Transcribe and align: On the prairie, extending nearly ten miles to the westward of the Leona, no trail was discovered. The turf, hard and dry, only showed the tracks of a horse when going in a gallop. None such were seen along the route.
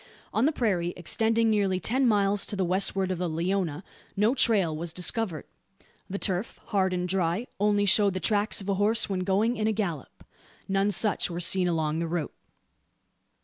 On 0.33 0.45
the 0.45 0.51
prairie, 0.51 0.95
extending 0.97 1.51
nearly 1.51 1.79
ten 1.79 2.07
miles 2.07 2.47
to 2.47 2.55
the 2.55 2.65
westward 2.65 3.11
of 3.11 3.19
the 3.19 3.29
Leona, 3.29 3.83
no 4.17 4.33
trail 4.33 4.75
was 4.75 4.91
discovered. 4.93 5.45
The 6.09 6.17
turf, 6.17 6.59
hard 6.69 6.91
and 6.91 7.07
dry, 7.07 7.45
only 7.59 7.85
showed 7.85 8.15
the 8.15 8.19
tracks 8.19 8.61
of 8.61 8.67
a 8.67 8.73
horse 8.81 9.11
when 9.11 9.19
going 9.19 9.57
in 9.57 9.67
a 9.67 9.71
gallop. 9.71 10.23
None 10.67 10.89
such 10.89 11.29
were 11.29 11.39
seen 11.39 11.67
along 11.67 11.99
the 11.99 12.07
route. 12.07 12.33